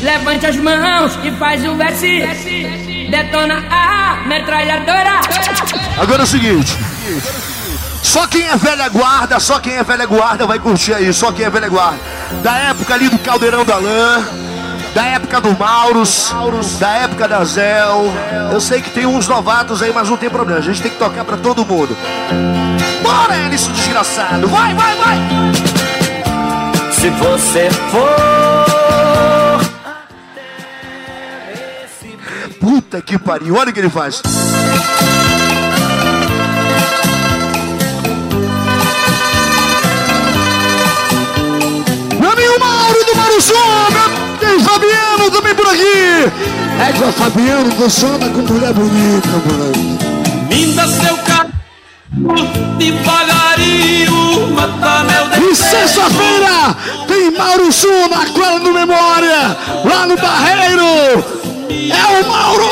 [0.00, 3.08] Levante as mãos e faz o verse.
[3.10, 5.20] Detona a metralhadora.
[5.98, 6.76] Agora é o seguinte.
[8.02, 11.44] Só quem é velha guarda, só quem é velha guarda vai curtir aí, só quem
[11.44, 11.98] é velha guarda.
[12.42, 14.24] Da época ali do Caldeirão da Lã,
[14.94, 16.32] da época do Maurus,
[16.78, 18.12] da época da Zel.
[18.52, 20.98] Eu sei que tem uns novatos aí, mas não tem problema, a gente tem que
[20.98, 21.96] tocar pra todo mundo.
[23.02, 25.18] Bora, Elisson desgraçado, vai, vai, vai!
[26.92, 28.45] Se você for.
[32.66, 34.20] Puta que pariu, olha o que ele faz.
[42.18, 43.54] Meu amigo Mauro do Mauro Som,
[44.40, 46.32] tem Fabiano também por aqui.
[46.84, 49.98] É igual Fabiano do Som, com mulher bonita, moleque.
[50.50, 51.52] Minda seu carro
[52.78, 56.74] devagarinho, mata meu E sexta-feira
[57.06, 57.68] tem Mauro
[58.34, 61.55] Cola do Memória, lá no Barreiro.
[61.68, 62.70] É o Mauro!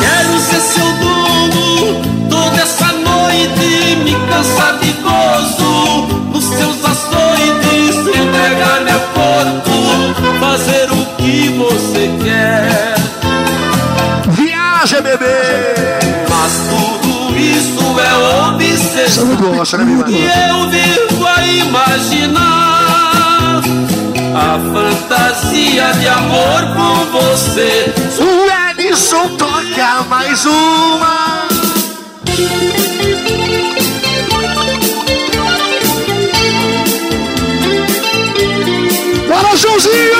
[0.00, 8.80] Quero ser seu dono toda essa noite, me cansar de gozo nos seus açoites, entregar
[8.82, 12.94] meu corpo, fazer o que você quer.
[14.30, 15.26] Viaja, bebê!
[16.30, 19.26] Mas tudo isso é obsessão.
[19.26, 20.87] Você não gosta, né, minha E eu vivo
[25.18, 27.92] fantasia de amor com você.
[28.20, 31.48] O Ellison toca mais uma.
[39.26, 40.18] Bora, Joãozinho!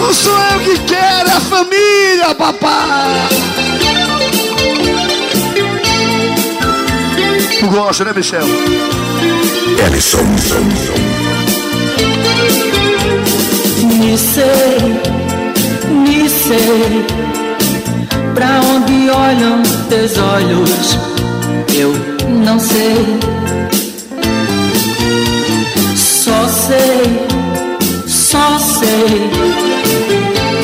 [0.00, 3.28] Não sou eu que quero, é a família, papai!
[7.58, 8.46] Tu gosta, né, Michel?
[9.86, 11.23] Ellison.
[13.98, 14.78] Me sei,
[15.90, 17.04] me sei.
[18.34, 20.98] Pra onde olham teus olhos,
[21.74, 21.92] eu
[22.28, 23.18] não sei.
[25.96, 27.26] Só sei,
[28.06, 29.30] só sei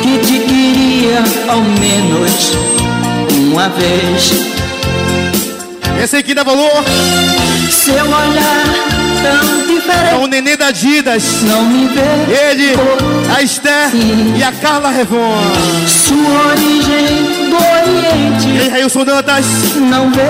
[0.03, 2.53] que te queria ao menos
[3.53, 4.61] uma vez.
[6.03, 6.83] Esse aqui dá valor
[7.71, 11.23] Seu olhar tão é diferente o nenê da Didas.
[11.43, 12.01] não me vê.
[12.51, 12.75] Ele,
[13.37, 13.91] a Esther
[14.37, 15.37] e a Carla Revon.
[15.87, 19.45] Sua origem do E Oriente aí, Railson Dantas.
[19.77, 20.23] não vê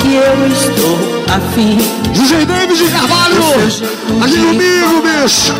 [0.00, 0.98] que eu estou
[1.34, 1.78] afim.
[2.12, 3.42] DJ David de Carvalho!
[4.24, 5.54] Aqui comigo, bicho!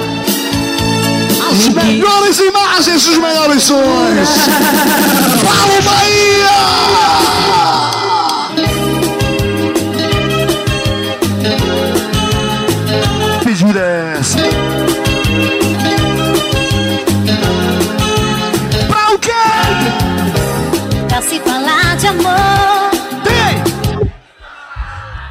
[1.51, 3.81] As melhores imagens, os melhores sons!
[5.45, 7.70] Paulo Bahia!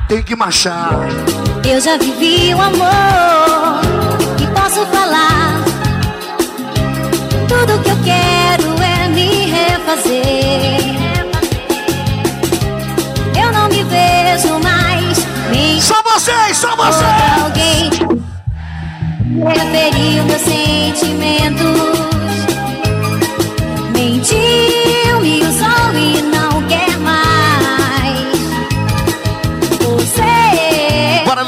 [0.09, 1.08] Tem que marchar.
[1.64, 3.80] eu já vivi o amor
[4.42, 5.64] e posso falar.
[7.47, 10.80] Tudo que eu quero é me refazer.
[13.40, 15.20] Eu não me vejo mais
[15.52, 17.44] nem Só vocês, só vocês!
[17.44, 17.91] alguém.
[19.47, 22.19] Referiu meus sentimentos.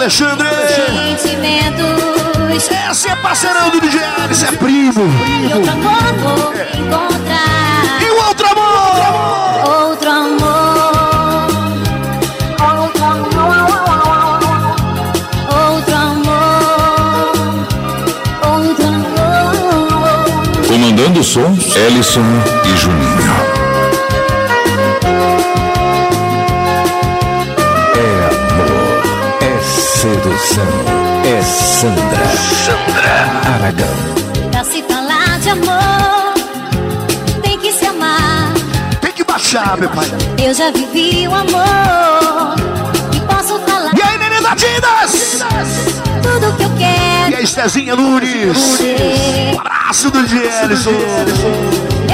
[0.01, 0.47] Alexandre!
[1.19, 2.01] Sentimentos.
[2.89, 4.01] Esse é parceirão do DJ,
[4.31, 5.03] esse é primo!
[5.47, 8.01] E outro amor vou encontrar.
[8.01, 8.72] E o outro amor!
[9.69, 11.45] Outro amor.
[12.79, 13.69] Outro amor.
[15.69, 16.50] Outro amor.
[18.57, 20.66] Outro amor.
[20.67, 22.25] Comandando o som, Ellison
[22.66, 23.41] e Juninho.
[31.81, 32.28] Sandra.
[32.66, 33.87] Sandra Aragão.
[34.51, 36.33] Pra se falar de amor,
[37.41, 38.53] tem que se amar.
[39.01, 40.05] Tem que baixar, meu pai!
[40.37, 42.55] Eu já vivi o amor
[43.16, 45.39] e posso falar E aí, neném da Didas!
[46.22, 47.37] tudo que eu E quero.
[47.37, 48.55] aí, Estezinha Nunes!
[48.55, 49.51] Você.
[49.55, 50.91] Um abraço do DJ Ellison!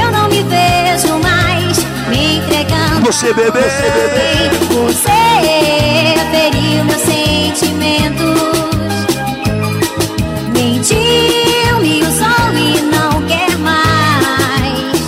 [0.02, 1.78] Eu não me vejo mais
[2.08, 3.02] me entregando.
[3.06, 3.60] Você, bebê!
[4.70, 5.10] Você
[6.32, 8.57] feriu meus sentimentos.
[10.90, 15.02] Mentiu, me usou e não quer mais.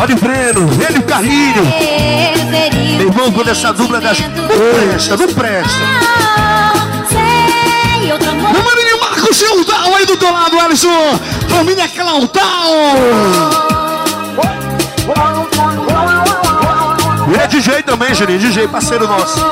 [0.00, 1.62] Olha o Breno, ele e o Carlinho!
[2.96, 4.18] Meu irmão, quando essa dupla das.
[4.18, 5.78] Não presta, não presta!
[7.10, 11.18] Sei outro amor O Marinho Marcos Claudal aí do teu lado, Alisson.
[11.50, 12.72] Família Claudal.
[17.28, 18.38] E é DJ também, Juninho.
[18.38, 19.44] DJ, parceiro nosso.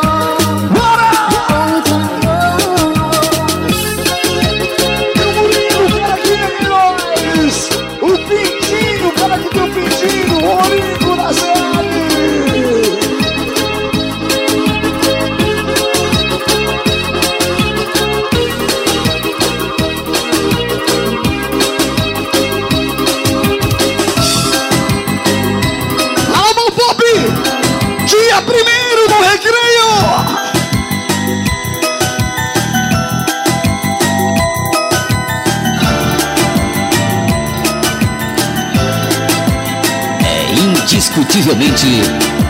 [41.34, 42.02] Indiscutivelmente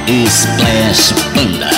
[0.06, 1.70] Splash Banda.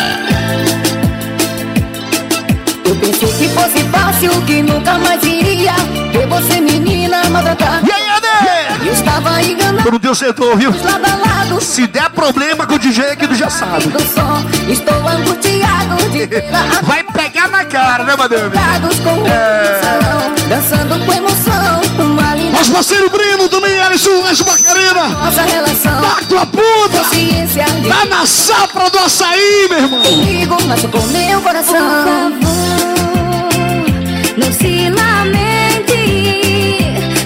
[2.85, 5.73] Eu pensei que fosse fácil, que nunca mais iria
[6.13, 7.81] ver você, menina, maltratar.
[7.87, 8.87] E aí, Ade?
[8.87, 10.71] Eu estava enganado, não deu setor, viu?
[10.71, 11.61] lado a lado.
[11.61, 13.85] Se der problema com o DJ aqui, tu já sabe.
[14.69, 15.97] Estou angustiado
[16.83, 18.57] Vai pegar na cara, né, madame?
[18.57, 19.81] É.
[19.83, 21.56] salão, dançando com emoção,
[22.57, 25.09] Nosso parceiro Breno também, Alisson, Alisson Macarena.
[25.09, 26.01] nossa relação.
[26.01, 27.05] Tá tua puta!
[27.89, 30.03] Tá na safra do açaí, meu irmão!
[30.03, 31.75] comigo, machucou meu coração.
[31.75, 32.31] Por favor,
[34.39, 35.99] não se lamente,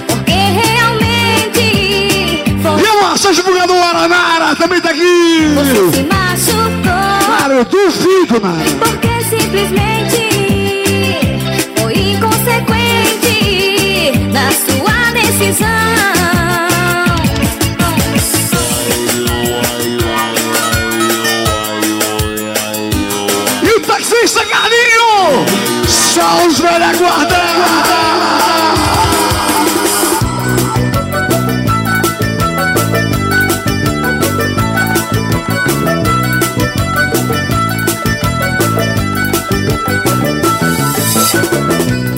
[0.07, 5.47] porque realmente foi E o Márcio Divulgador Aranara também tá aqui!
[5.55, 7.37] você se machucou.
[7.37, 8.69] Cara, eu duvido, Nara.
[8.79, 10.30] Porque simplesmente
[15.41, 15.67] decisão.
[23.63, 25.45] E o taxista Carlinho!
[25.87, 27.41] Só os velha guarda!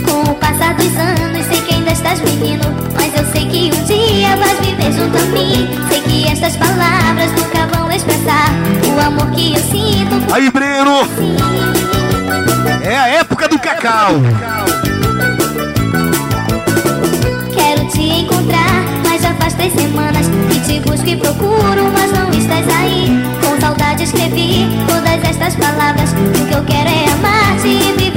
[0.05, 2.82] Com o passar dos anos, sei que ainda estás menino.
[3.53, 5.69] Que um dia vais viver junto a mim.
[5.87, 8.49] Sei que estas palavras nunca vão expressar
[8.87, 11.07] o amor que eu sinto Aí, Breno!
[12.81, 14.13] É a época do cacau!
[17.53, 22.31] Quero te encontrar, mas já faz três semanas que te busco e procuro, mas não
[22.31, 23.23] estás aí.
[23.45, 26.09] Com saudade escrevi todas estas palavras.
[26.11, 28.12] O que eu quero é amar-te e viver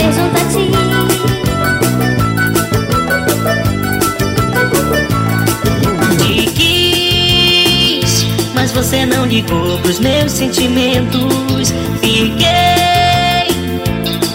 [8.97, 11.71] você não ligou pros meus sentimentos.
[12.01, 13.55] Fiquei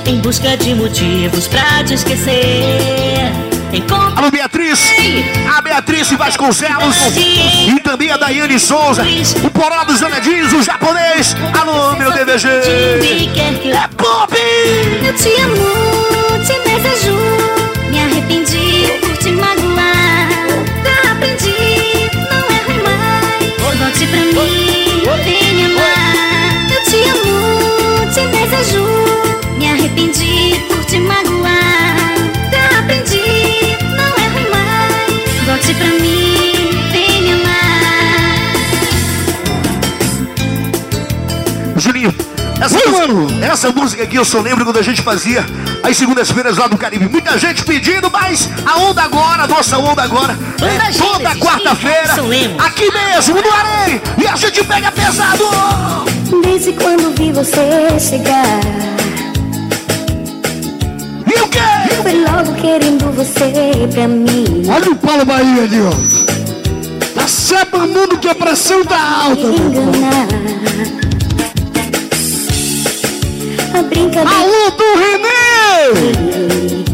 [0.05, 3.31] em busca de motivos pra te esquecer.
[3.73, 4.79] Encontrei Alô, Beatriz!
[5.51, 6.95] A Beatriz Vasconcelos!
[7.17, 9.03] E também a Daiane Souza!
[9.43, 11.35] O Poró dos Zanedins, o japonês!
[11.59, 12.47] Alô, meu DVG!
[12.47, 14.35] É pop!
[15.03, 17.30] Eu te amo, te desejo.
[41.81, 42.13] Juninho,
[42.61, 45.43] essa, Oi, música, essa música aqui eu só lembro quando a gente fazia
[45.83, 47.09] as segundas-feiras lá no Caribe.
[47.09, 52.13] Muita gente pedindo, mas a onda agora, a nossa onda agora, Banda é toda quarta-feira,
[52.59, 55.43] aqui mesmo, no Arém, e a gente pega pesado!
[56.43, 58.61] Desde quando vi você chegar,
[61.25, 61.59] E o quê?
[62.03, 63.51] fui logo querendo você
[63.91, 64.63] pra mim.
[64.69, 65.91] Olha o Paulo Bahia ali, ó.
[67.19, 69.47] Tá sebanando que a pressão tá alta.
[69.47, 70.27] Me enganar.
[73.73, 74.29] A brincadeira.
[74.29, 75.31] Alô do Renê!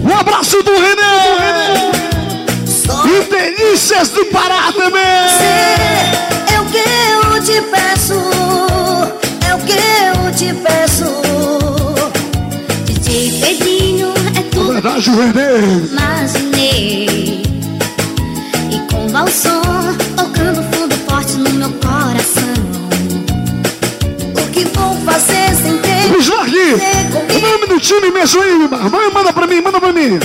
[0.04, 1.92] Um abraço do Renê!
[3.06, 5.02] E delícias do Pará também!
[6.54, 8.14] É o que eu te peço,
[9.48, 11.06] é o que eu te peço.
[12.86, 15.60] DJ Pedrinho é tudo Verdade, o Renê.
[15.92, 17.42] imaginei.
[18.72, 19.62] E com valsão
[20.16, 22.54] tocando fundo forte no meu coração.
[24.36, 25.77] O que vou fazer sem
[26.08, 26.52] ter Bismarck,
[27.28, 28.90] você dá um minutinho mesmo aí, irmão.
[28.90, 30.20] Vai, Manda pra mim, manda pra mim.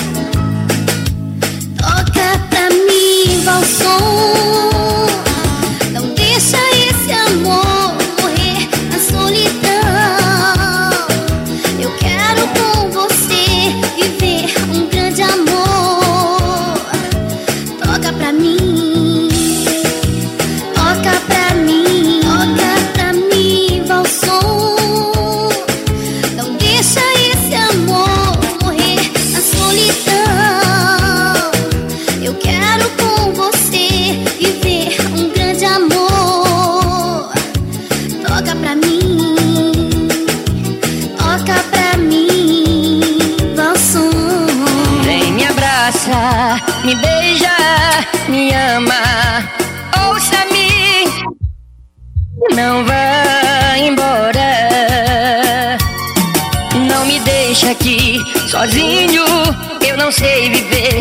[1.78, 4.61] Toca pra mim, valsão.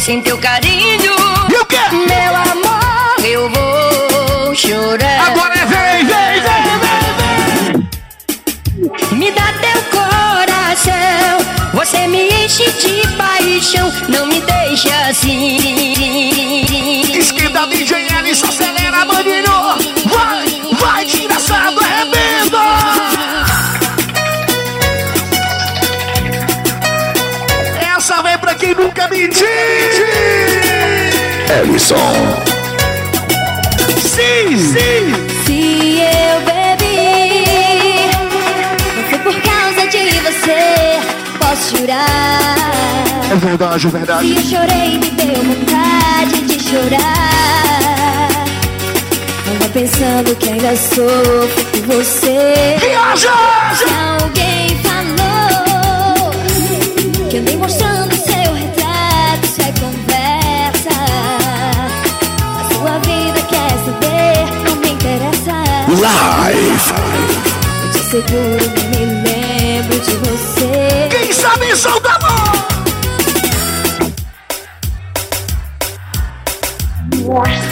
[0.01, 0.80] Sem teu carinho.
[31.91, 32.13] Ellison.
[33.99, 35.13] Sim, sim.
[35.45, 37.45] Se eu bebi,
[38.95, 40.61] não foi por causa de você.
[41.39, 42.55] Posso jurar.
[43.31, 44.27] É verdade, é verdade.
[44.27, 48.29] Se eu chorei, me deu vontade de chorar.
[49.59, 52.77] Vá pensando que ainda sofro por você.
[52.79, 53.31] Viaja!
[53.75, 53.85] Se
[54.23, 56.31] alguém falou
[57.29, 58.00] que andei mostrando
[65.99, 66.93] Live.
[67.83, 71.09] Eu te seguro, nem me lembro de você.
[71.09, 72.19] Quem sabe solta a
[77.17, 77.70] voz.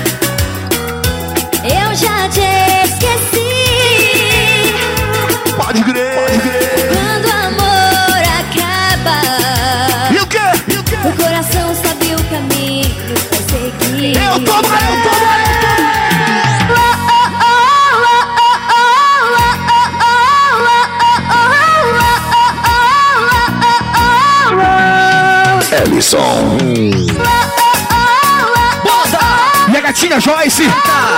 [25.99, 26.57] Ellison.
[28.83, 29.19] Bota!
[29.67, 30.63] Minha gatinha Joyce.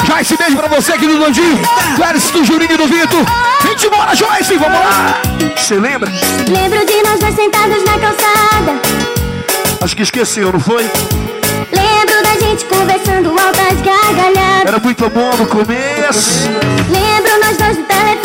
[0.08, 1.60] Joyce, beijo pra você aqui do Landinho.
[1.96, 3.18] Clarice do Juninho do Vito.
[3.62, 5.22] Vem embora, Joyce, vamos lá.
[5.56, 6.12] Você lembra?
[6.50, 8.82] Lembro de nós dois sentados na calçada.
[9.82, 10.84] Acho que esqueceu, não foi?
[11.72, 14.66] Lembro da gente conversando altas gargalhadas.
[14.66, 16.50] Era muito bom no começo.
[16.90, 18.21] Lembro nós dois no telefone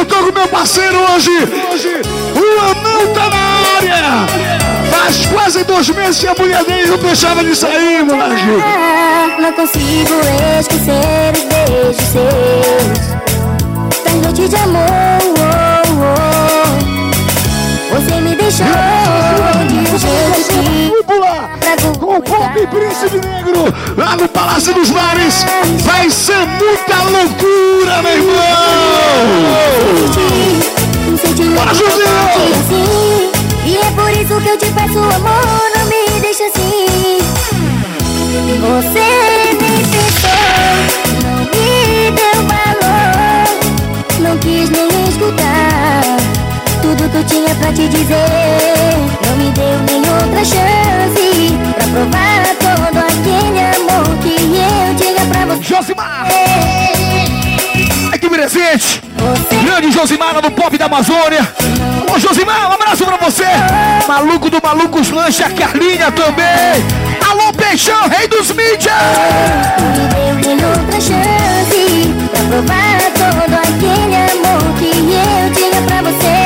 [0.00, 1.30] eu tô com meu parceiro hoje!
[1.70, 2.00] Hoje,
[2.34, 4.26] o Anão tá na área!
[4.90, 8.42] Faz quase dois meses que a mulher dele não deixava de sair, moleque!
[9.40, 10.14] Não consigo
[10.58, 13.10] esquecer os beijos seus
[14.04, 15.39] Das noites de amor
[22.22, 23.64] Pop Príncipe Negro
[23.96, 25.46] lá no Palácio dos Mares.
[25.84, 28.40] Vai ser muita loucura, meu irmão!
[31.54, 33.30] Bora, assim
[33.64, 37.18] E é por isso que eu te peço amor Não me deixa assim
[38.60, 39.29] Você
[47.70, 48.96] pra te dizer
[49.26, 55.46] Não me deu nem outra chance Pra provar todo aquele amor Que eu tinha pra
[55.46, 56.26] você Josimar!
[58.20, 59.00] Que presente.
[59.64, 61.40] Grande Josimar no Pop da Amazônia.
[62.14, 63.46] Ô Josimar, um abraço pra você.
[64.06, 66.84] Maluco do Malucos Lanche, a Carlinha também.
[67.26, 68.92] Alô, Peixão, rei dos mídias.
[69.80, 76.39] Me deu de outra chance Pra provar todo aquele amor que eu tinha pra você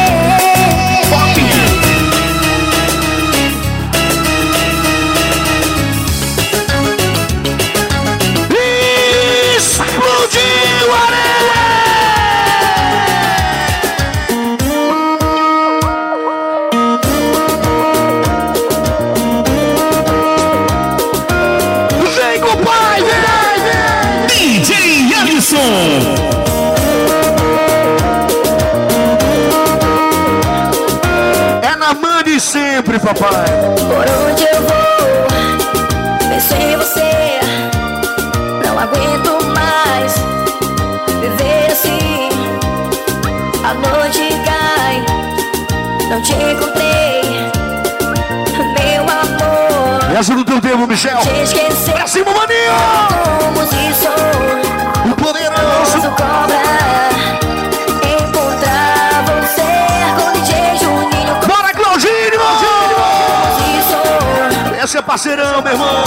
[65.14, 66.04] parceirão, meu irmão.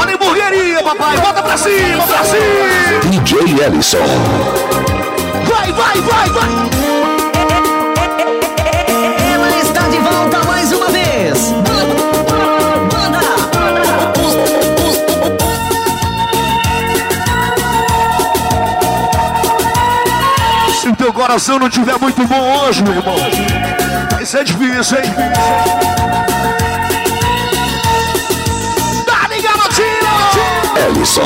[0.00, 1.18] Olha a hamburgueria, papai.
[1.18, 3.10] Bota pra cima, pra cima.
[3.10, 3.98] DJ Ellison.
[5.44, 6.48] Vai, vai, vai, vai.
[9.34, 11.50] Ela está de volta mais uma vez.
[12.90, 13.20] Banda.
[20.80, 23.16] Se o teu coração não tiver muito bom hoje, meu irmão.
[24.18, 25.14] Isso é difícil, hein?
[30.86, 31.22] Ellison.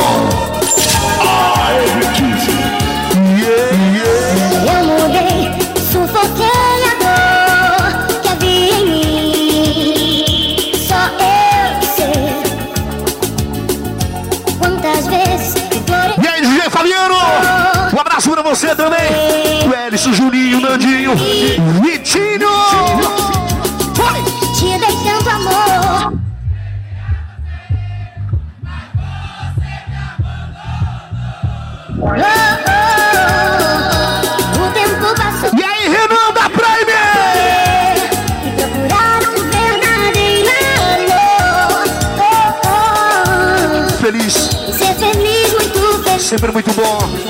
[4.66, 5.52] Eu mudei,
[5.92, 10.72] sufoquei a dor que havia em mim.
[10.76, 12.42] Só eu sei
[14.58, 16.14] quantas vezes implorei.
[16.22, 17.14] E aí, DJ Fabiano?
[17.94, 18.98] Um abraço pra você também.
[19.68, 21.93] O Elis, o Juninho, Nandinho, Vitinho.
[46.38, 47.23] Sempre muito bom.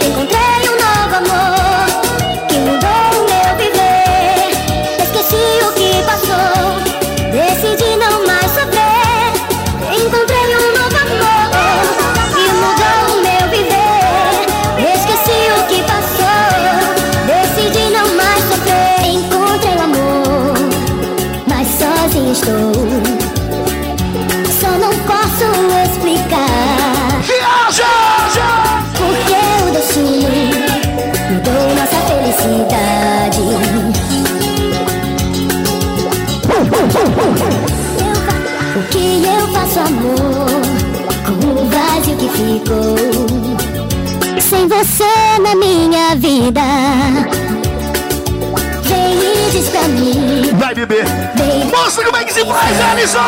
[51.95, 53.21] Mostra como é que se faz, Alisson!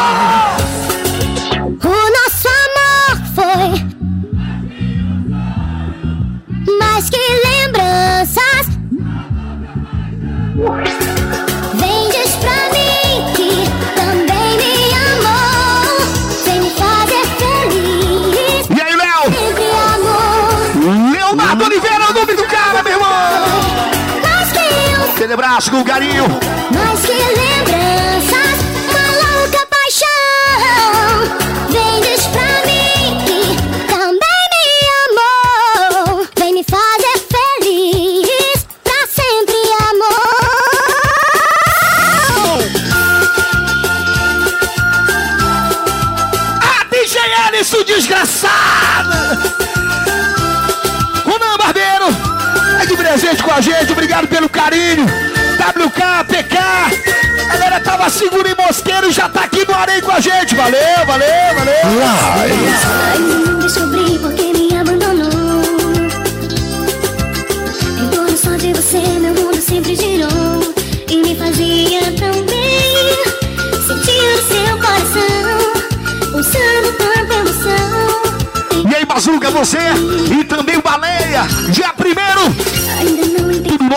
[1.85, 3.71] O nosso amor foi
[6.77, 8.67] mais que lembranças.
[11.75, 13.51] Vem diz pra mim que
[13.95, 14.75] também me
[15.15, 15.95] amou.
[16.45, 18.67] Vem me fazer feliz.
[18.69, 19.27] E aí, Léo?
[21.13, 23.87] Leonardo Oliveira é o nome do cara, meu irmão!
[25.15, 26.25] Aquele abraço com carinho.
[26.73, 27.16] mais que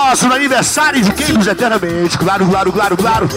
[0.09, 2.17] Maravilhoso no aniversário de quem nos eternamente.
[2.17, 3.29] Claro, claro, claro, claro.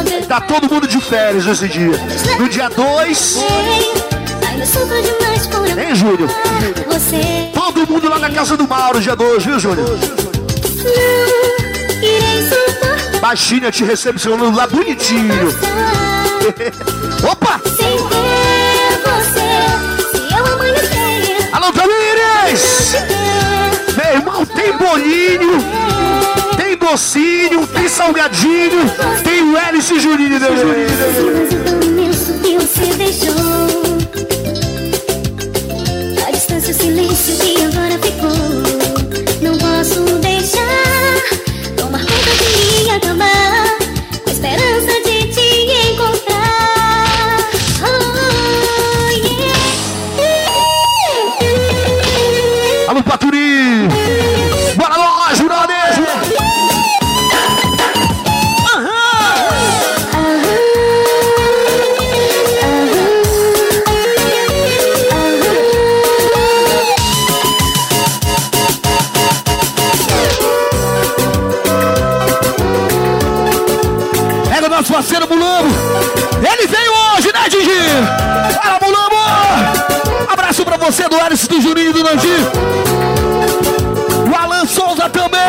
[0.00, 0.26] Alto.
[0.26, 1.92] Tá todo mundo de férias nesse dia.
[2.38, 3.36] No dia 2,
[4.48, 5.94] Ainda sofro demais por amar hein,
[6.88, 7.50] você.
[7.54, 9.86] Todo mundo lá na casa do Mauro, dia 2, viu, Júnior?
[9.86, 10.00] Não
[12.02, 15.54] irei suportar Baixinha te recepcionando lá bonitinho.
[17.30, 17.73] Opa!
[26.94, 28.88] Docinho, tem salgadinho,
[29.24, 30.86] tem o Hélice Juninho também.
[30.88, 33.34] Mas o tão imenso que deixou.
[36.24, 38.30] A distância, o silêncio que agora ficou.
[39.42, 40.23] Não posso
[77.16, 78.54] hoje, né, Didi?
[78.60, 80.28] Fala, Mulambo!
[80.28, 82.28] Abraço pra você do Hélice, do Juninho e do Nandi.
[84.30, 85.40] O Alan Souza também.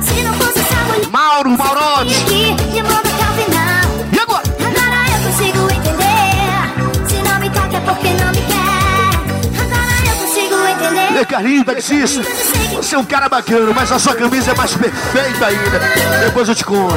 [0.00, 1.08] Se não fosse essa mulher.
[1.10, 2.14] Mauro, Maurote.
[2.30, 2.78] E
[4.20, 4.42] agora?
[4.60, 7.08] Agora eu consigo entender.
[7.08, 9.10] Se não me toca é porque não me quer.
[9.60, 11.10] Agora eu consigo entender.
[11.12, 12.22] Meu carinho, taxista.
[12.76, 15.80] Você é um cara bacana, mas a sua camisa é mais perfeita ainda.
[16.26, 16.94] Depois eu te conto.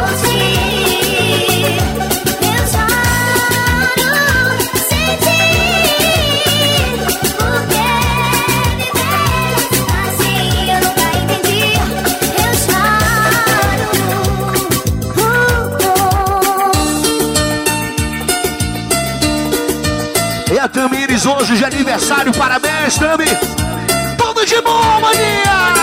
[21.14, 22.34] Tamires hoje de aniversário.
[22.34, 23.26] Parabéns, Tami.
[24.18, 25.74] Tudo de bom, maninha.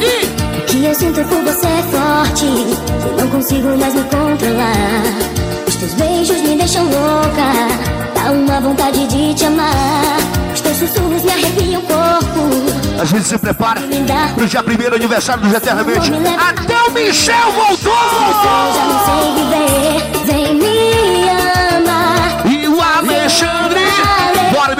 [0.00, 2.44] E O que eu sinto por você é forte.
[2.44, 5.02] Eu não consigo mais me controlar.
[5.66, 7.48] Os teus beijos me deixam louca.
[8.14, 10.18] Dá uma vontade de te amar.
[10.52, 13.00] Os teus sussurros me arrepiam o corpo.
[13.00, 13.80] a gente se prepara
[14.34, 16.12] pro dia primeiro aniversário do Eternamente.
[16.38, 17.92] Até o Michel voltou.
[17.92, 20.24] Eu já não sei viver.
[20.26, 22.46] Vem me amar.
[22.46, 23.69] E o Alexandre.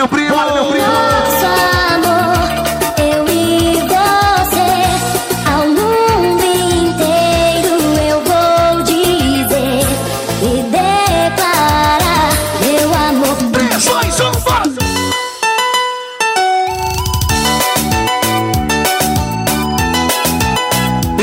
[0.00, 0.34] Meu primo.
[0.34, 0.86] Bora, meu primo.
[0.86, 1.44] Nosso
[1.94, 2.48] amor,
[2.96, 4.72] eu e você.
[5.46, 7.76] Ao mundo inteiro
[8.08, 9.84] eu vou dizer
[10.42, 12.32] e declarar
[12.64, 13.36] meu amor.
[13.42, 13.50] Um.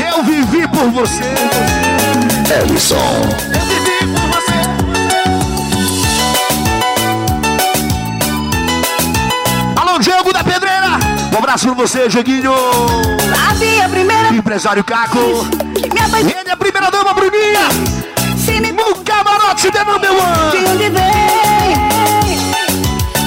[0.00, 1.34] Eu vivi por você.
[2.62, 3.47] Ellison.
[11.48, 12.10] Abraço pra você.
[12.10, 15.46] Sabe a primeira Empresário Caco.
[15.76, 15.98] Ele
[16.46, 17.70] é a primeira dama, Bruninha.
[18.36, 20.66] se me No camarote da Number de One.
[20.68, 21.72] onde vem.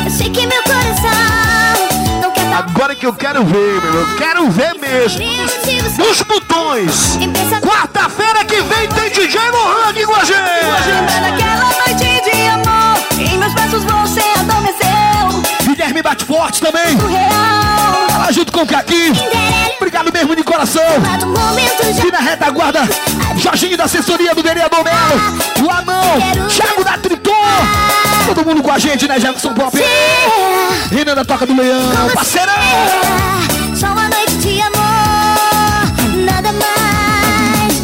[0.06, 3.94] Eu sei que meu coração não quer Agora que eu quero ver, meu.
[3.96, 5.26] Eu quero ver mesmo.
[5.98, 7.18] Nos botões.
[7.60, 10.38] Quarta-feira que vem tem DJ Lohan aqui com a gente.
[11.22, 12.11] Daquela noite
[15.82, 16.96] Guilherme bate forte também.
[16.96, 19.16] Tá junto com o Caquinho.
[19.78, 20.84] Obrigado mesmo de coração.
[22.06, 22.82] E na retaguarda,
[23.38, 25.66] Jorginho da assessoria do vereador Melo.
[25.66, 27.32] O Anão, Thiago da Triton.
[28.28, 29.76] Todo mundo com a gente, né, Jefferson Pop?
[29.76, 30.96] é.
[30.96, 32.54] Renan da Toca do Leão, parceirão.
[32.54, 37.82] É, Só uma noite de amor, nada mais.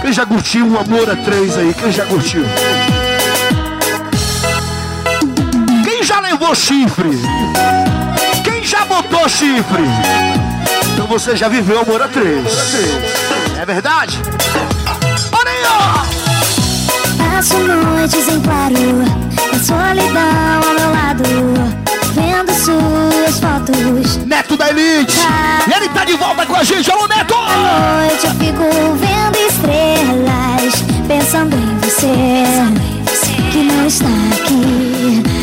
[0.00, 1.74] Quem já curtiu o Amor a Três aí?
[1.74, 2.46] Quem já curtiu?
[6.38, 7.10] Levou chifre?
[8.44, 9.82] Quem já botou chifre?
[10.94, 12.46] Então você já viveu Amor a Três.
[13.60, 14.20] É verdade?
[15.32, 17.34] Olha aí, ó!
[17.34, 18.74] Passo noites em claro,
[19.64, 21.24] solidão ao meu lado,
[22.14, 24.16] vendo suas fotos.
[24.24, 25.18] Neto da Elite,
[25.66, 27.34] e ele tá de volta com a gente, alô Neto!
[27.34, 28.62] À noite eu fico
[28.94, 32.14] vendo estrelas, pensando em você,
[33.50, 35.37] que não está aqui.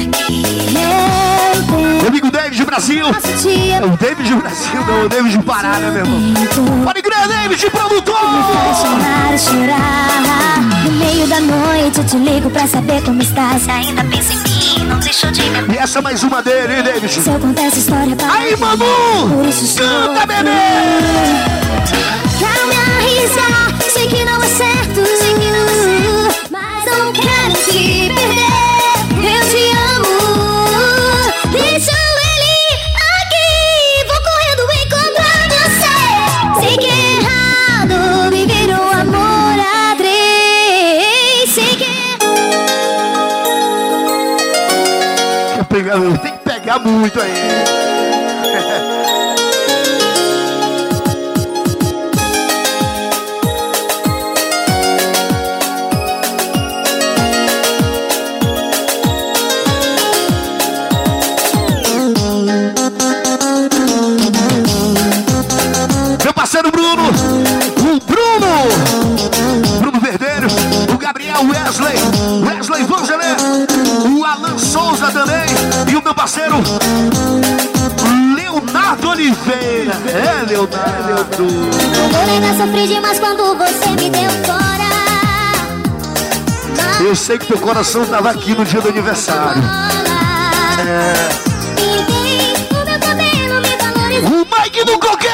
[1.99, 3.05] Meu amigo David Brasil.
[3.07, 6.83] É o David Brasil, não, o David Pará, né, meu irmão?
[6.83, 8.15] Pode crer, David, produtor!
[8.15, 10.85] apaixonar e chorar.
[10.85, 13.57] No meio da noite eu te ligo pra saber como está.
[13.57, 16.75] Se ainda pensa em mim, não deixou de me E essa é mais uma dele,
[16.77, 17.11] hein, David?
[17.11, 18.85] Se eu contar essa história pra Aí, Manu!
[19.75, 22.04] Canta, bebê!
[87.25, 89.63] Sei que teu coração tava aqui no dia do aniversário.
[91.75, 92.53] Pintei
[94.21, 95.33] o Mike do Coqueiro!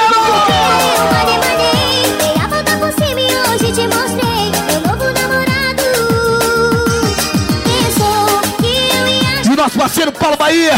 [9.43, 10.71] E o nosso parceiro Paulo Bahia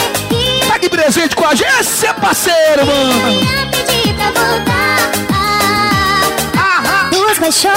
[0.68, 1.70] tá aqui presente com a gente.
[1.80, 3.14] Esse é parceiro, mano.
[7.12, 7.74] Duas paixões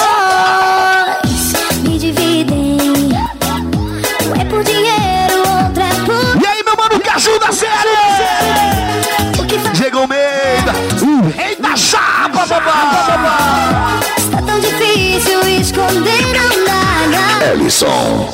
[1.83, 2.66] me dividem.
[7.07, 9.47] Aí, meu mano Caju da série?
[9.47, 9.57] que.
[9.69, 13.99] Diego Almeida, o rei da chapa, babá.
[14.31, 17.45] Tá tão difícil esconder não nada.
[17.51, 18.33] Ellison.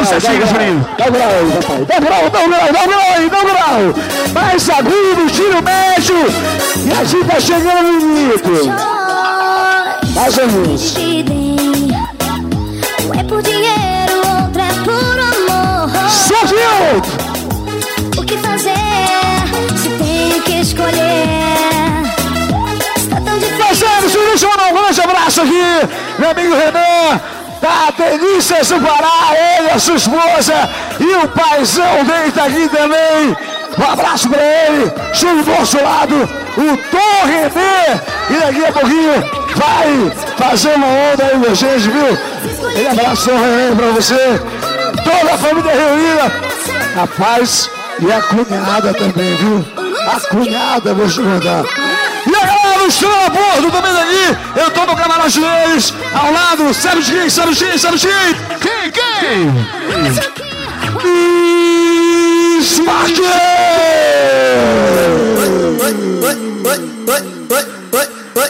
[0.00, 0.48] Dá o grau, Você dá o grau.
[0.48, 0.86] Juninho.
[0.96, 1.84] Dá o grau aí, papai.
[1.84, 3.80] Dá o grau, dá o grau, dá o grau aí, dá o grau.
[4.32, 6.16] Mais agudo, tiro médio.
[6.86, 8.70] E a gente tá chegando no limite.
[10.14, 10.96] Mais ou menos.
[13.06, 15.90] Um é por dinheiro, outro é por amor.
[16.08, 17.02] Sozinho.
[18.16, 18.72] O que fazer
[19.76, 21.28] se tenho que escolher?
[22.96, 23.58] Está tão difícil.
[23.58, 25.62] Parceiro, se deixa eu mandar um grande abraço aqui.
[26.18, 27.20] Meu amigo Renan.
[28.00, 30.54] Delícia do Pará, ele, a sua esposa
[30.98, 33.36] e o paizão dele tá aqui também.
[33.78, 34.90] Um abraço pra ele.
[35.12, 36.14] Estou do nosso lado,
[36.56, 38.00] o Tom René.
[38.30, 39.12] E daqui a pouquinho
[39.54, 42.68] vai fazer uma onda aí, gente, viu?
[42.68, 44.40] Aquele abraço, Tom René, pra você.
[45.04, 46.32] Toda a família reunida.
[46.96, 47.70] Rapaz,
[48.00, 49.64] e a cunhada também, viu?
[50.06, 51.64] A cunhada, vou te contar.
[52.90, 54.36] E a do Bordo também daqui.
[54.56, 55.94] Eu tô no camarote deles.
[56.12, 56.74] Ao lado,
[57.12, 57.30] quem?
[57.30, 57.78] Sabe de quem?
[57.78, 58.34] Sabe de quem?
[58.92, 59.46] Quem?
[62.60, 63.22] Smart!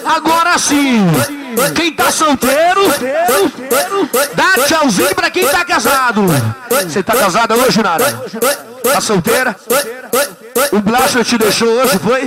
[0.07, 1.07] Agora sim.
[1.75, 2.83] Quem tá solteiro,
[4.35, 6.25] dá tchauzinho pra quem tá casado.
[6.89, 8.23] Você tá casada hoje, Nara?
[8.83, 9.57] Tá solteira?
[10.73, 12.25] O Blaster te deixou hoje, foi?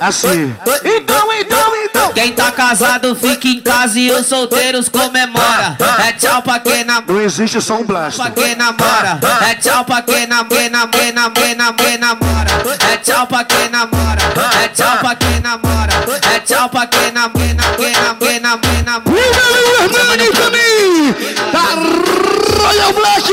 [0.00, 0.54] Assim.
[0.84, 2.12] Então, então, então.
[2.12, 5.76] Quem tá casado fica em casa e os solteiros comemora.
[6.06, 7.12] É tchau pra quem namora.
[7.12, 8.32] Não existe só um Pra Blaster.
[8.32, 12.50] quem namora, é tchau pra quem namora, quem namora, quem namora, quem namora,
[12.92, 14.18] é tchau pra quem namora,
[14.64, 15.92] é tchau pra quem namora,
[16.34, 19.02] é tchau pra quem namora, quem namora, quem namora, quem namora.
[19.06, 21.14] O meu Hernani também!
[21.52, 23.32] Da Royal Black!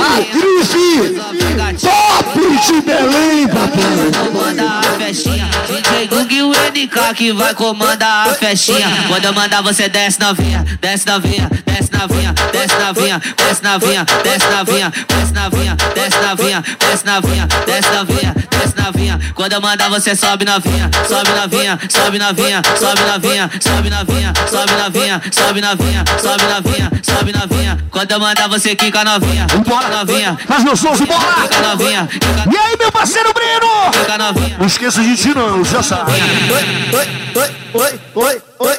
[0.00, 2.09] A grife 嗯。
[2.24, 4.30] De Belém, papai!
[4.30, 8.88] Comanda a festinha, DJ Gug e o NK que vai comandar a festinha.
[9.08, 12.00] Quando eu mandar você desce novinha, desce novinha, desce novinha.
[12.00, 18.34] novinha, desce novinha, desce novinha, desce novinha, desce novinha, desce novinha, desce novinha, desce novinha,
[18.50, 19.20] desce novinha.
[19.34, 24.70] Quando eu mandar você sobe novinha, sobe novinha, sobe novinha, sobe novinha, sobe novinha, sobe
[24.70, 27.78] novinha, sobe novinha, sobe novinha, sobe novinha.
[27.90, 29.88] Quando eu mandar você quica novinha, Bora.
[29.88, 31.48] novinha, Faz gostoso, bora!
[31.48, 32.08] quica novinha,
[32.52, 33.68] e aí, meu parceiro Breno?
[34.58, 36.12] Não esqueça de ti, não, já sabe.
[36.12, 36.20] Oi,
[36.94, 38.78] oi, oi, oi, oi,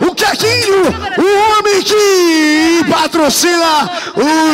[0.00, 0.84] O Quequinho,
[1.18, 2.37] o homem que
[2.88, 3.90] patrocina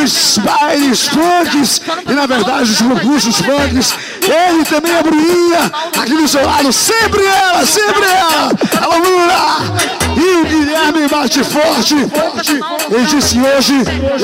[0.03, 3.95] os bailes funks e na verdade os concursos funks.
[4.27, 8.51] Ele também é Bruninha, aqui do seu lado, sempre ela, sempre ela!
[8.83, 9.95] Alô, Bruna!
[10.17, 11.95] E o Guilherme bate forte.
[11.95, 13.75] Ele disse hoje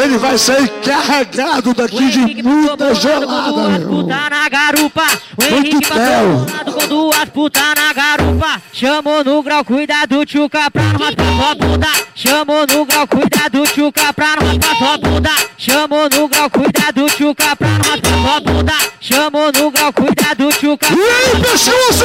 [0.02, 3.90] ele vai sair carregado daqui de muita gelada, meu.
[3.90, 8.62] O Muito Henrique passou com duas puta na garupa.
[8.72, 11.88] Chamou no grau, cuidado, tchuca, pra não raspar tua bunda.
[12.14, 15.30] Chamou no grau, cuidado, tchuca, pra não raspar tua bunda.
[15.58, 18.72] Chamou no grau, cuidado, tchuca, pra não raspar tua bunda.
[19.00, 20.86] Chamou no grau, cuidado, tchuca.
[20.86, 22.04] Aí, pescoço!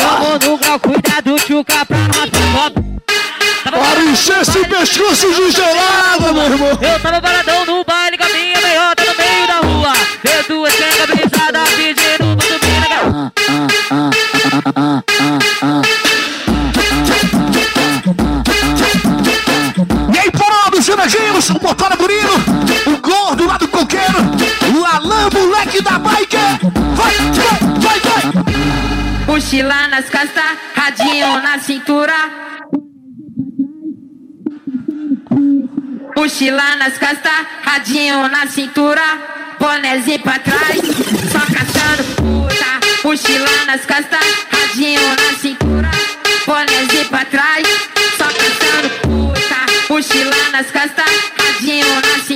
[0.00, 3.02] Chamou no grau, cuidado, tchuca, pra raspar tua bunda.
[3.64, 6.68] Para encher esse pescoço de gelada, meu irmão.
[6.80, 9.92] Eu tava baladão no baile com a minha meiota no meio da rua.
[10.22, 13.32] Veio duas chega brisada pedindo pra subir na garupa.
[20.12, 22.32] E aí, porra, os Giradinhos, o Motora Burino,
[25.04, 26.36] Alan, moleque da bike.
[26.96, 27.14] Vai,
[27.80, 28.22] vai, vai.
[29.26, 32.14] Mochila nas costas, radinho na cintura.
[36.16, 39.02] Mochila nas costas, radinho na cintura.
[39.60, 40.80] Bonezinho pra trás,
[41.32, 42.80] só caçando puta.
[43.04, 45.90] Mochila nas costas, radinho na cintura.
[46.46, 47.66] Bonezinho pra trás,
[48.16, 49.92] só caçando puta.
[49.92, 51.04] Mochila nas costas,
[51.38, 52.33] radinho na cintura.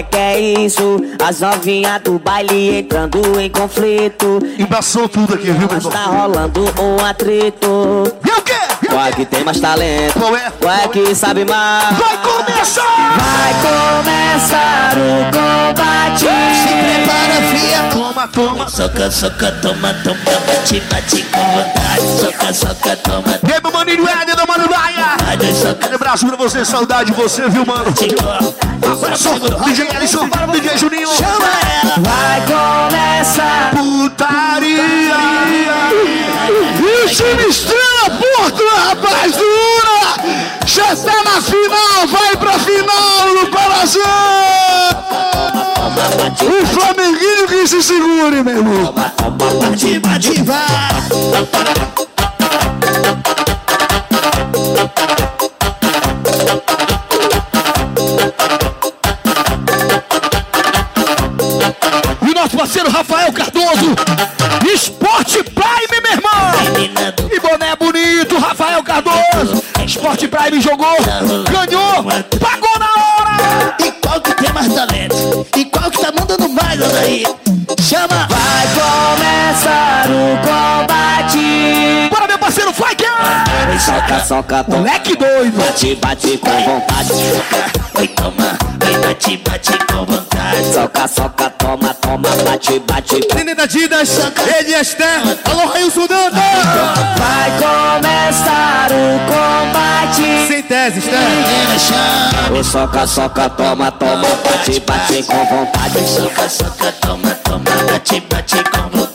[0.00, 1.00] é que é isso?
[1.22, 4.38] As novinhas do baile entrando em conflito.
[4.58, 8.04] Embaçou tudo aqui, viu, Mas tá rolando um atrito.
[8.24, 8.54] E o quê?
[8.88, 10.18] Qual é que tem mais talento?
[10.18, 10.50] Qual é?
[10.60, 11.96] Qual é que sabe mais?
[11.98, 12.82] Vai começar!
[13.18, 16.20] Vai começar o combate.
[16.20, 17.90] Se prepara, fia.
[17.92, 18.68] Toma, toma.
[18.68, 22.20] Soca, soca, toma, toma, bate, bate com vontade.
[22.20, 24.36] Soca, soca, toma, E aí, meu maninho Éder,
[25.54, 27.84] soca, Aquele abraço pra você, saudade de você, viu, mano?
[29.16, 31.08] Só, DJ Alisson, DJ Juninho.
[31.08, 31.48] chama
[31.82, 31.94] ela.
[31.98, 33.70] Vai começar.
[33.70, 34.84] Putaria.
[36.78, 40.00] E o time estrela Porto, rapaz, dura!
[40.66, 44.02] Já tá na final, vai pra final no coração!
[46.42, 48.94] O Flamenguinho que se segure, meu irmão!
[49.32, 50.00] Bate,
[84.42, 84.64] Toma.
[84.68, 85.56] Moleque doido!
[85.58, 87.12] Bate, bate com vontade.
[87.98, 90.72] Oi, toma, oi, bate, bate com vontade.
[90.72, 92.28] Soca, soca, toma, toma.
[92.44, 93.20] Bate, bate.
[93.34, 94.18] Menina Didas,
[94.58, 96.40] ele é Esther, alô Railson Danda!
[97.18, 100.48] Vai começar o combate.
[100.48, 102.58] Sem tese, Esther!
[102.58, 104.26] O soca, soca, toma, toma.
[104.42, 106.08] Bate, bate com vontade.
[106.08, 109.09] Soca, soca, toma, toma, bate, bate com vontade.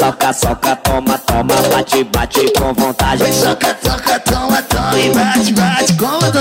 [0.00, 1.54] Soca, soca, toma, toma.
[1.70, 3.22] Bate, bate com vontade.
[3.34, 6.40] Soca, soca, toma, toma e bate, bate com vontade.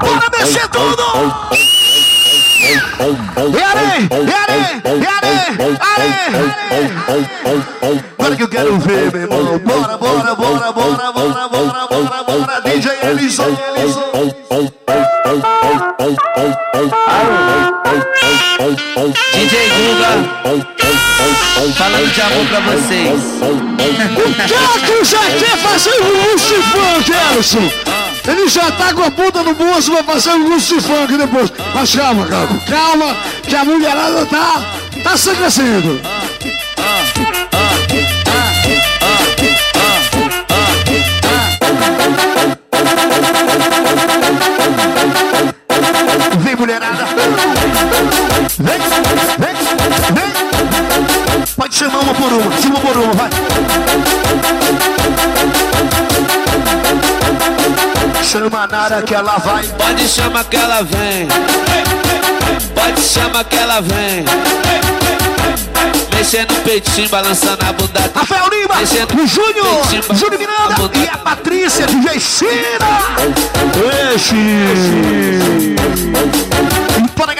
[0.00, 1.04] Bora mexer tudo!
[3.56, 5.56] E arém, e arém, e arém,
[7.80, 8.05] arém.
[8.26, 9.58] Agora que eu quero ver, meu irmão.
[9.60, 12.60] Bora, bora, bora, bora, bora, bora, bora, bora.
[12.62, 13.56] DJ Ellison.
[19.32, 20.10] DJ Guga,
[21.76, 23.20] falando de amor pra vocês.
[24.16, 27.70] O que já quer fazer um luxo funk, Ellison?
[28.26, 31.52] Ele já tá com a ponta no bolso, vai fazer um luxo funk depois.
[31.72, 34.64] Mas calma, calma, calma, que a mulherada tá,
[35.04, 35.30] tá se
[58.86, 59.64] Chama a Nara que ela vai.
[59.64, 61.28] Pode chamar que ela vem.
[62.74, 64.24] Pode chamar que ela vem.
[66.14, 68.10] Mexendo no peitinho, balançando a bunda.
[68.14, 72.52] Rafael Lima, Mexendo o Júnior, peitinho, Júnior Miranda e a Patrícia DJ China.
[74.12, 74.36] Eixi.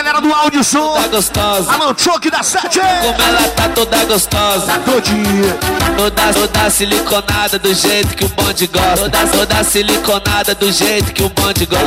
[0.07, 0.95] Galera do áudio som.
[0.95, 1.73] Tá gostosa.
[1.73, 2.79] Alô, Choque da Sete.
[2.79, 4.65] Como ela tá toda gostosa.
[4.65, 5.59] Tá todinha.
[5.97, 9.11] Toda, toda siliconada do jeito que o bonde gosta.
[9.11, 11.87] Toda, toda siliconada do jeito que o bonde gosta.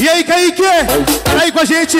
[0.00, 0.62] E aí, Kaique?
[0.62, 1.98] Tá aí com a gente?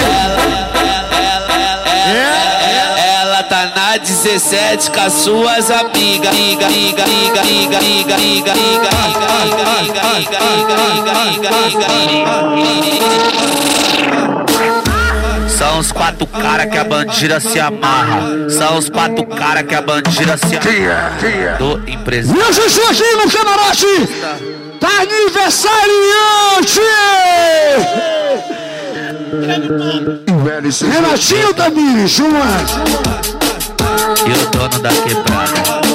[3.21, 6.29] Ela tá na 17 com as suas amigas.
[6.33, 10.79] Amiga, amiga, amiga, amiga, amiga, amiga, amiga, amiga, amiga, amiga,
[11.13, 14.18] amiga, amiga, amiga.
[15.59, 18.49] São os quatro cara que a bandira se amarra.
[18.49, 21.19] São os quatro cara que a bandira se amarra.
[21.59, 22.41] Do empresário.
[22.41, 23.87] E hoje estou aqui no camarote
[24.81, 26.81] da aniversariante!
[30.93, 32.47] Renatinho Tamires, uma.
[34.27, 35.88] E o dono da quebrada.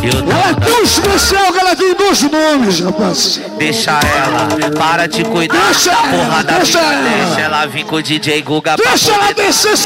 [0.00, 3.40] Ela é tão especial que ela tem dois nomes, rapaz.
[3.58, 6.92] Deixa ela, para de cuidar Deixa da ela, porra da deixa vida.
[6.92, 7.24] ela.
[7.26, 9.76] Deixa ela vir com o DJ Guga Deixa ela descer.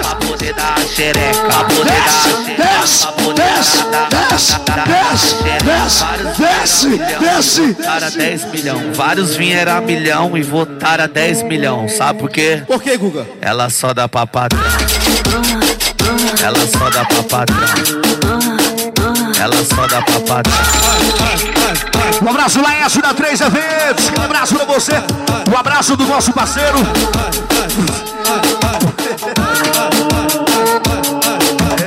[0.00, 4.58] Pra poder dar a xereca, pra poder dar a Desce, xereca, desce, pra poder desce,
[4.64, 7.66] dar- desce, desce, desce, desce, desce.
[7.72, 8.82] Votaram a 10 milhão.
[8.94, 11.88] Vários vieram a milhão e votaram a 10 milhão.
[11.88, 12.62] Sabe por quê?
[12.66, 13.26] Por que, Guga?
[13.40, 14.60] Ela só dá pra patrão.
[16.42, 18.57] Ela só dá pra patrão.
[19.40, 20.58] Ela só dá pra patrão.
[22.22, 24.10] Um abraço Laércio da Três Eventos.
[24.18, 24.92] Um abraço pra você.
[25.52, 26.78] Um abraço do nosso parceiro.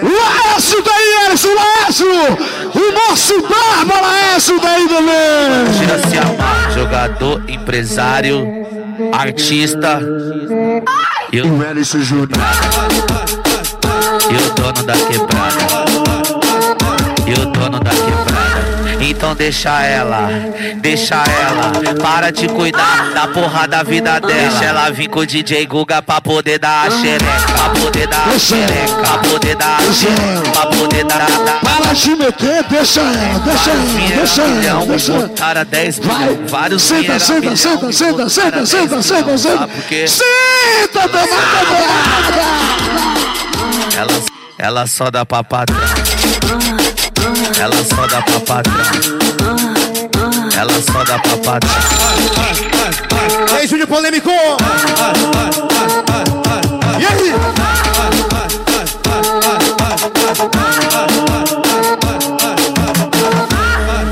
[0.02, 2.08] Laércio daí, Ellison, Laércio!
[2.74, 5.78] O nosso barba, Laércio daí também!
[5.78, 6.72] Tira se amar.
[6.74, 8.48] Jogador, empresário,
[9.14, 10.00] artista.
[11.32, 12.30] E o, O Júnior.
[14.30, 15.91] e o dono da quebrada.
[17.32, 18.62] E o dono da quebrada.
[19.00, 20.28] Então deixa ela,
[20.82, 21.72] deixa ela.
[22.02, 24.34] Para de cuidar da porra da vida dela.
[24.34, 27.26] Deixa ela vir com o DJ Guga pra poder dar a xereca.
[27.56, 28.94] Pra poder dar a xereca.
[28.96, 30.52] Pra poder dar a xereca.
[30.52, 31.26] Pra poder dar a.
[31.66, 33.84] Para de meter, deixa ela, deixa ela,
[34.18, 35.22] deixa ela, deixa ela.
[35.22, 36.52] Votaram a 10 Vai, milhões.
[36.52, 39.70] Vários senta, senta, senta, senta, senta, 10 senta, senta, senta.
[40.08, 42.42] Senta, danada!
[43.98, 44.22] Ela,
[44.58, 45.78] ela só dá pra patrão.
[47.62, 48.74] Ela só dá pra patrão.
[50.58, 51.72] Ela só dá pra patrão.
[53.52, 54.32] E aí, Júnior Polêmico!
[57.00, 57.36] E aí?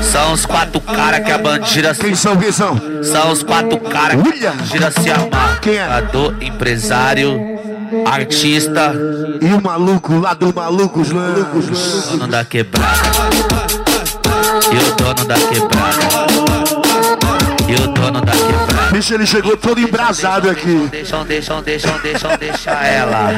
[0.00, 2.80] São os quatro cara que a bandira se Quem são, quem são?
[3.02, 5.58] São os quatro cara que a bandira se amar.
[5.60, 5.82] Quem é?
[5.86, 7.59] Jogador, empresário,
[8.06, 8.92] artista,
[9.40, 12.08] E o maluco lá do Malucos Loucos.
[12.10, 13.00] dono da quebrada.
[14.72, 16.26] E o dono da quebrada.
[17.68, 18.90] E o dono da quebrada.
[18.92, 20.88] Bicho, ele chegou todo embrasado aqui.
[20.90, 23.30] Deixam, deixam, deixam, deixam, deixa ela.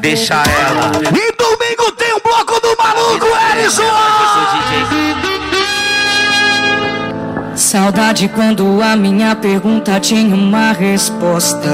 [0.00, 0.92] Deixa ela.
[1.06, 3.26] E domingo tem um bloco do Maluco,
[3.64, 3.84] DJ
[7.54, 11.68] Saudade quando a minha pergunta tinha uma resposta.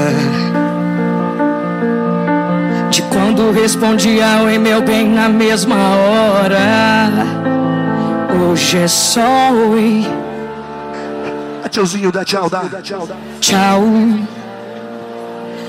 [3.15, 7.07] Quando respondia oi meu bem na mesma hora.
[8.51, 10.05] Hoje é só oi,
[11.71, 12.63] Tchauzinho, dá tchau, dá.
[12.81, 13.07] tchau.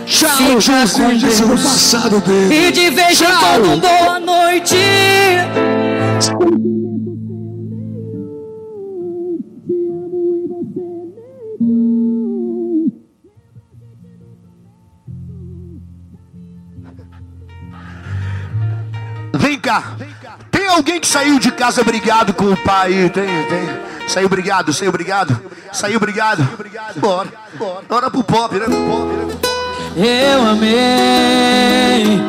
[0.06, 2.66] Tchau, Fica Joãozinho, com disse no passado dele.
[2.66, 3.60] E de vez em Tchau.
[3.60, 4.76] quando boa noite.
[19.80, 20.36] Cá.
[20.50, 23.10] Tem alguém que saiu de casa brigado com o pai?
[23.10, 23.68] Tem, tem.
[24.08, 25.40] Saiu brigado, saiu brigado.
[25.72, 26.46] Saiu brigado.
[26.96, 27.28] Bora.
[27.88, 28.66] Bora pro pop, né?
[29.96, 32.20] Eu amei.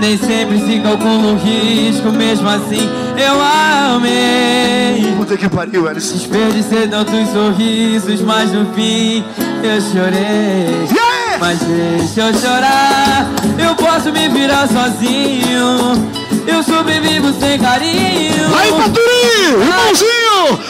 [0.00, 5.12] Nem sempre se calcula o risco, mesmo assim eu amei.
[5.16, 6.12] Puta que pariu, Alice.
[6.12, 9.24] Desperdicei tantos sorrisos, mas no fim
[9.62, 10.86] eu chorei.
[10.90, 11.38] Yeah!
[11.40, 13.26] Mas deixa eu chorar,
[13.58, 16.08] eu posso me virar sozinho.
[16.46, 18.56] Eu sobrevivo sem carinho.
[18.56, 19.58] Aí, Paturi!
[19.60, 20.60] Irmãozinho!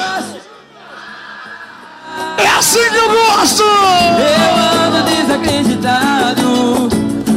[2.39, 3.63] É assim que eu gosto!
[3.63, 4.57] Eu
[4.87, 6.89] ando desacreditado.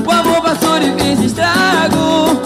[0.07, 2.39] O amor passou e fez estrago.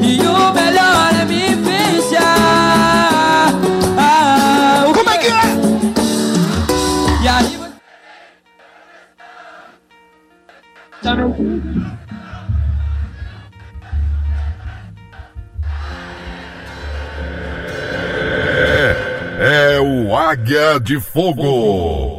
[0.00, 3.48] E o melhor é me fechar.
[3.98, 5.32] Ah, Como é que é?
[7.22, 7.72] E aí você.
[20.34, 22.13] Águia de Fogo.